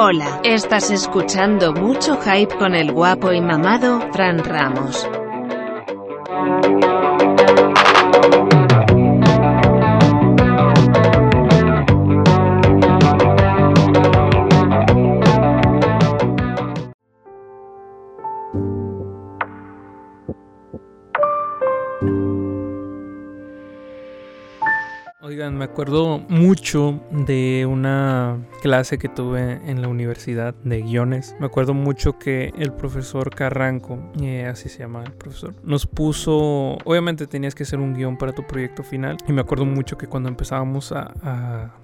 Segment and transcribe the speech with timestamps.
[0.00, 5.08] Hola, estás escuchando mucho hype con el guapo y mamado, Fran Ramos.
[25.70, 31.36] Acuerdo mucho de una clase que tuve en la universidad de guiones.
[31.38, 36.78] Me acuerdo mucho que el profesor Carranco, eh, así se llama el profesor, nos puso,
[36.84, 39.18] obviamente tenías que hacer un guion para tu proyecto final.
[39.28, 41.12] Y me acuerdo mucho que cuando empezábamos a,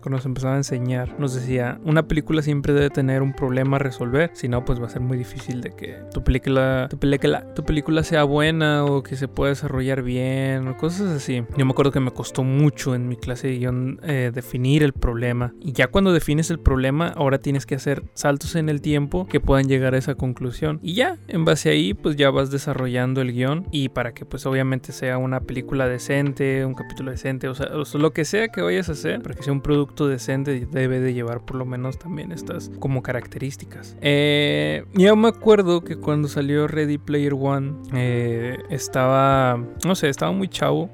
[0.00, 3.80] cuando nos empezaba a enseñar, nos decía, una película siempre debe tener un problema a
[3.80, 7.54] resolver, si no, pues va a ser muy difícil de que tu película, tu película,
[7.54, 11.44] tu película sea buena o que se pueda desarrollar bien o cosas así.
[11.56, 14.92] Yo me acuerdo que me costó mucho en mi clase de guion eh, definir el
[14.92, 15.54] problema.
[15.60, 19.40] Y ya cuando defines el problema, ahora tienes que hacer saltos en el tiempo que
[19.40, 20.80] puedan llegar a esa conclusión.
[20.82, 24.46] Y ya, en base ahí, pues ya vas desarrollando el guion y para que pues
[24.46, 28.88] obviamente sea una película decente, un capítulo decente, o sea, lo que sea que vayas
[28.88, 32.32] a hacer, para que sea un producto decente, debe de llevar por lo menos también
[32.32, 33.96] estas como características.
[34.00, 40.48] Eh, me acuerdo que cuando salió Ready Player One, eh, estaba, no sé, estaba muy
[40.48, 40.90] chavo.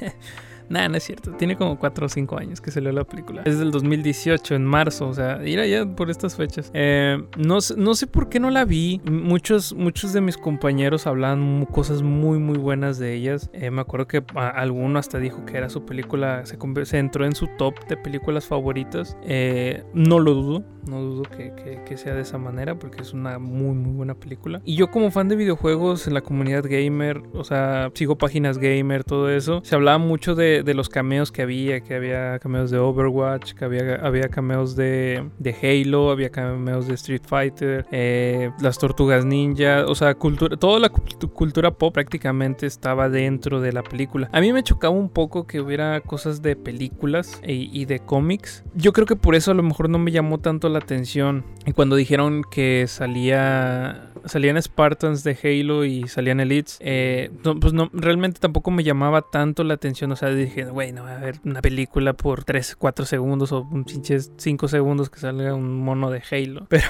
[0.70, 1.32] Nah, no es cierto.
[1.32, 3.42] Tiene como 4 o 5 años que salió la película.
[3.44, 5.08] Es del 2018, en marzo.
[5.08, 6.70] O sea, ir allá por estas fechas.
[6.72, 9.00] Eh, no, no sé por qué no la vi.
[9.10, 13.50] Muchos, muchos de mis compañeros hablaban cosas muy, muy buenas de ellas.
[13.52, 16.46] Eh, me acuerdo que alguno hasta dijo que era su película.
[16.46, 19.16] Se, se entró en su top de películas favoritas.
[19.24, 20.64] Eh, no lo dudo.
[20.88, 21.52] No dudo que,
[21.86, 24.62] que, sea de esa manera porque es una muy, muy buena película.
[24.64, 29.04] Y yo, como fan de videojuegos en la comunidad gamer, o sea, sigo páginas gamer,
[29.04, 29.60] todo eso.
[29.62, 33.64] Se hablaba mucho de de, los cameos que había, que había cameos de Overwatch, que
[33.64, 39.84] había, había cameos de, de Halo, había cameos de Street Fighter, eh, las tortugas ninja,
[39.86, 44.28] o sea, cultura, toda la cultura pop prácticamente estaba dentro de la película.
[44.32, 48.64] A mí me chocaba un poco que hubiera cosas de películas y, de cómics.
[48.74, 51.44] Yo creo que por eso a lo mejor no me llamó tanto la atención.
[51.66, 57.90] Y cuando dijeron que salía salían Spartans de Halo y salían Elites, eh, pues no,
[57.92, 60.12] realmente tampoco me llamaba tanto la atención.
[60.12, 64.18] O sea, dije, bueno, a ver una película por 3, 4 segundos o un pinche
[64.20, 66.66] 5 segundos que salga un mono de Halo.
[66.70, 66.84] Pero,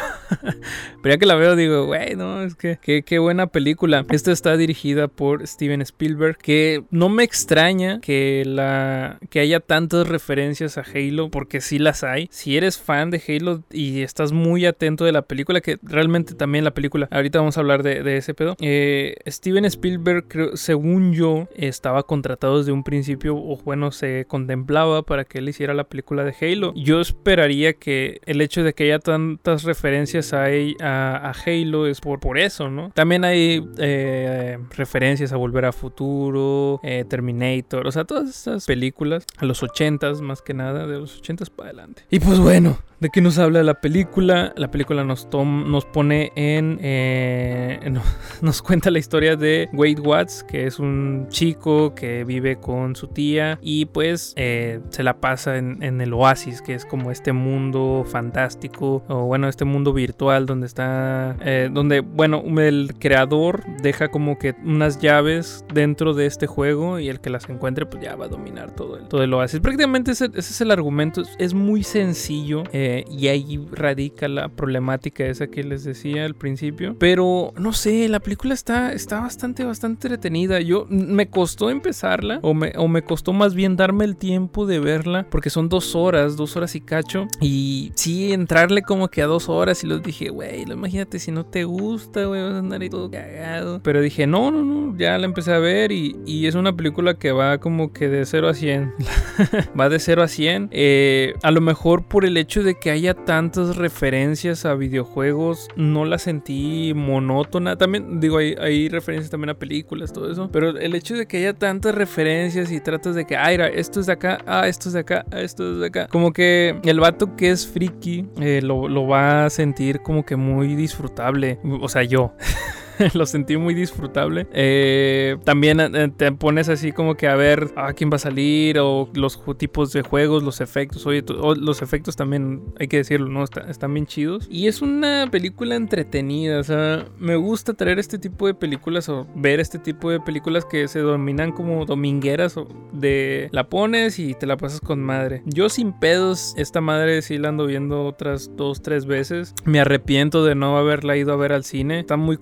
[1.02, 4.04] pero ya que la veo, digo, güey, no, es que qué buena película.
[4.10, 10.08] Esta está dirigida por Steven Spielberg, que no me extraña que, la, que haya tantas
[10.08, 12.28] referencias a Halo, porque sí las hay.
[12.30, 16.64] Si eres fan de Halo y estás muy atento de la película, que realmente también
[16.64, 18.56] la película, ahorita vamos a hablar de, ese pedo.
[18.60, 25.24] Eh, Steven Spielberg, según yo, estaba contratado desde un principio o bueno, se contemplaba para
[25.24, 26.72] que él hiciera la película de Halo.
[26.74, 30.46] Yo esperaría que el hecho de que haya tantas referencias a,
[30.80, 32.90] a, Halo es por, por eso, ¿no?
[32.94, 39.26] También hay eh, referencias a Volver a Futuro, eh, Terminator, o sea, todas esas películas,
[39.36, 42.04] a los 80s más que nada, de los 80s para adelante.
[42.10, 44.52] Y pues bueno, ¿De qué nos habla la película?
[44.56, 46.78] La película nos, nos pone en...
[46.82, 47.80] Eh,
[48.42, 53.06] nos cuenta la historia de Wade Watts, que es un chico que vive con su
[53.06, 58.04] tía y pues eh, se la pasa en, el oasis, que es como este mundo
[58.06, 61.38] fantástico, o bueno, este mundo virtual donde está...
[61.40, 67.08] Eh, donde, bueno, el creador deja como que unas llaves dentro de este juego y
[67.08, 69.60] el que las encuentre pues ya va a dominar todo el, todo el oasis.
[69.60, 72.64] Prácticamente ese, es el argumento, es muy sencillo.
[72.72, 76.96] Eh, y ahí radica la problemática esa que les decía al principio.
[76.98, 80.60] Pero no sé, la película está, está bastante, bastante entretenida.
[80.60, 84.80] Yo me costó empezarla o me, o me costó más bien darme el tiempo de
[84.80, 87.26] verla porque son dos horas, dos horas y cacho.
[87.40, 91.44] Y sí, entrarle como que a dos horas y los dije, güey, imagínate si no
[91.44, 93.80] te gusta, güey, vas a andar ahí todo cagado.
[93.82, 97.14] Pero dije, no, no, no, ya la empecé a ver y, y es una película
[97.14, 98.92] que va como que de 0 a 100.
[99.78, 100.68] va de 0 a 100.
[100.72, 106.04] Eh, a lo mejor por el hecho de que haya tantas referencias a videojuegos, no
[106.04, 107.76] la sentí monótona.
[107.76, 110.50] También, digo, hay, hay referencias también a películas, todo eso.
[110.50, 114.06] Pero el hecho de que haya tantas referencias y tratas de que, ah, esto es
[114.06, 116.08] de acá, ah, esto es de acá, ah, esto es de acá.
[116.08, 120.36] Como que el vato que es friki eh, lo, lo va a sentir como que
[120.36, 121.58] muy disfrutable.
[121.80, 122.34] O sea, yo.
[123.14, 124.46] lo sentí muy disfrutable.
[124.52, 128.78] Eh, también eh, te pones así como que a ver a quién va a salir
[128.78, 131.06] o los tipos de juegos, los efectos.
[131.06, 133.44] Oye, los efectos también, hay que decirlo, ¿no?
[133.44, 134.46] están bien chidos.
[134.50, 139.26] Y es una película entretenida, o sea, me gusta traer este tipo de películas o
[139.34, 144.34] ver este tipo de películas que se dominan como domingueras o de la pones y
[144.34, 145.42] te la pasas con madre.
[145.46, 149.54] Yo sin pedos, esta madre sí la ando viendo otras dos, tres veces.
[149.64, 152.00] Me arrepiento de no haberla ido a ver al cine.
[152.00, 152.36] Está muy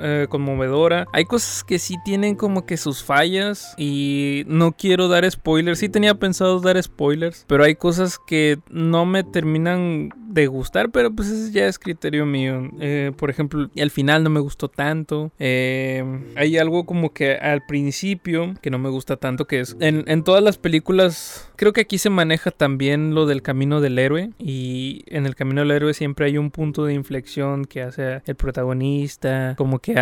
[0.00, 1.06] eh, conmovedora.
[1.12, 5.78] Hay cosas que sí tienen como que sus fallas y no quiero dar spoilers.
[5.78, 11.10] Sí tenía pensado dar spoilers, pero hay cosas que no me terminan de gustar, pero
[11.10, 12.70] pues ese ya es criterio mío.
[12.80, 15.30] Eh, por ejemplo, al final no me gustó tanto.
[15.38, 16.04] Eh,
[16.36, 20.42] hay algo como que al principio que no me gusta tanto, que es en, todas
[20.42, 25.26] las películas, creo que aquí se maneja también lo del camino del héroe y en
[25.26, 29.80] el camino del héroe siempre hay un punto de inflexión que hace el protagonista, como
[29.80, 29.94] que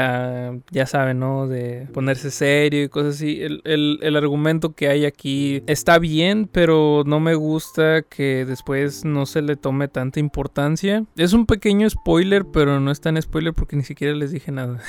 [0.71, 1.49] ya saben, ¿no?
[1.49, 3.43] De ponerse serio y cosas así.
[3.43, 9.05] El, el, el argumento que hay aquí está bien, pero no me gusta que después
[9.05, 11.05] no se le tome tanta importancia.
[11.17, 14.81] Es un pequeño spoiler, pero no es tan spoiler porque ni siquiera les dije nada.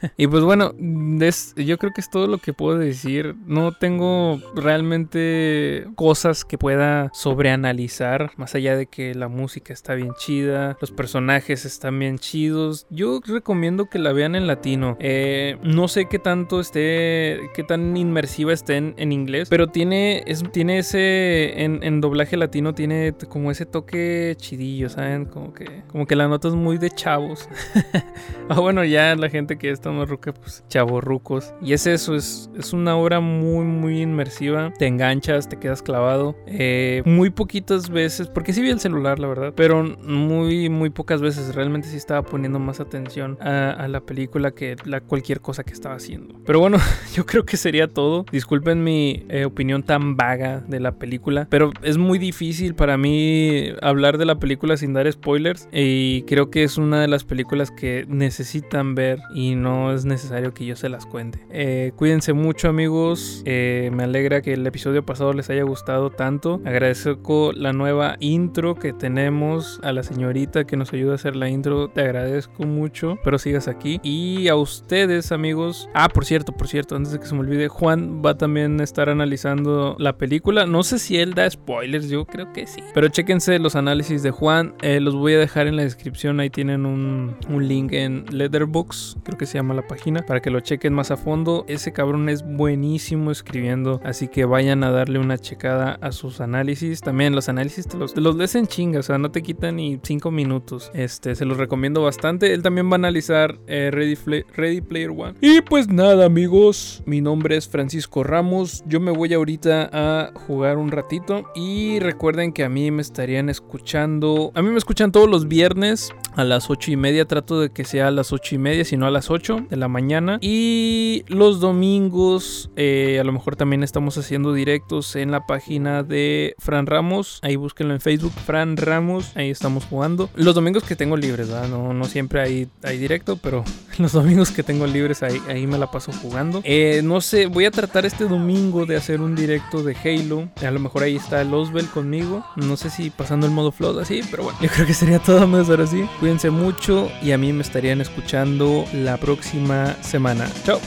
[0.16, 3.34] y pues bueno, yo creo que es todo lo que puedo decir.
[3.46, 10.12] No tengo realmente cosas que pueda sobreanalizar, más allá de que la música está bien
[10.18, 12.86] chida, los personajes están bien chidos.
[12.90, 14.96] Yo recomiendo que la vean en latino.
[15.00, 20.42] Eh, no sé qué tanto esté, qué tan inmersiva esté en, inglés, pero tiene, es,
[20.52, 25.24] tiene ese, en, en doblaje latino tiene como ese toque chidillo ¿saben?
[25.26, 27.48] Como que, como que la nota es muy de chavos.
[28.48, 30.64] ah, bueno, ya la gente que está más ruca, pues
[31.00, 34.72] rucos Y es eso, es, es una obra muy, muy inmersiva.
[34.78, 36.36] Te enganchas, te quedas clavado.
[36.46, 41.20] Eh, muy poquitas veces, porque sí vi el celular, la verdad, pero muy, muy pocas
[41.20, 41.54] veces.
[41.54, 45.94] Realmente sí estaba poniendo más atención a, la película que la, cualquier cosa que estaba
[45.94, 46.40] haciendo.
[46.44, 46.78] Pero bueno,
[47.14, 48.26] yo creo que sería todo.
[48.30, 53.72] Disculpen mi eh, opinión tan vaga de la película, pero es muy difícil para mí
[53.82, 57.70] hablar de la película sin dar spoilers y creo que es una de las películas
[57.70, 61.40] que necesitan ver y no es necesario que yo se las cuente.
[61.50, 66.60] Eh, cuídense mucho amigos, eh, me alegra que el episodio pasado les haya gustado tanto.
[66.64, 71.48] Agradezco la nueva intro que tenemos a la señorita que nos ayuda a hacer la
[71.48, 74.00] intro, te agradezco mucho, pero sigas aquí.
[74.02, 77.68] Y a ustedes amigos, ah por cierto, por cierto, antes de que se me olvide,
[77.68, 80.66] Juan va también a estar analizando la película.
[80.66, 84.30] No sé si él da spoilers, yo creo que sí, pero chéquense los análisis de
[84.30, 86.40] Juan eh, los voy a dejar en la descripción.
[86.40, 87.36] Ahí tienen un,
[87.66, 91.16] link en Letterbox, creo que se llama la página, para que lo chequen más a
[91.16, 91.64] fondo.
[91.68, 97.00] Ese cabrón es buenísimo escribiendo, así que vayan a darle una checada a sus análisis.
[97.00, 99.98] También los análisis te los, te los en chinga, o sea, no te quitan ni
[100.02, 100.90] 5 minutos.
[100.94, 102.52] Este, se los recomiendo bastante.
[102.52, 105.34] Él también va a analizar eh, Ready, Ready Player One.
[105.40, 108.84] Y pues nada, amigos, mi nombre es Francisco Ramos.
[108.86, 111.50] Yo me voy ahorita a jugar un ratito.
[111.54, 116.12] Y recuerden que a mí me estarían escuchando a mí me escuchan todos los viernes
[116.34, 117.24] a las 8 y media.
[117.26, 119.76] Trato de que sea a las 8 y media, si no a las 8 de
[119.76, 120.38] la mañana.
[120.40, 126.54] Y los domingos, eh, a lo mejor también estamos haciendo directos en la página de
[126.58, 127.40] Fran Ramos.
[127.42, 129.32] Ahí búsquenlo en Facebook, Fran Ramos.
[129.36, 130.30] Ahí estamos jugando.
[130.34, 133.64] Los domingos que tengo libres, No, no siempre hay, hay directo, pero
[133.98, 136.60] los domingos que tengo libres ahí, ahí me la paso jugando.
[136.64, 140.48] Eh, no sé, voy a tratar este domingo de hacer un directo de Halo.
[140.66, 142.44] A lo mejor ahí está el Osbel conmigo.
[142.56, 145.46] No sé si pasando el modo flood así, pero bueno, yo creo que sería todo
[145.46, 146.06] más ahora sí.
[146.20, 150.48] Cuídense mucho y a mí me estarían escuchando la próxima semana.
[150.64, 150.80] Chao.